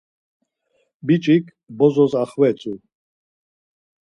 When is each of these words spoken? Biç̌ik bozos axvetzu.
Biç̌ik 1.05 1.45
bozos 1.77 2.13
axvetzu. 2.21 2.73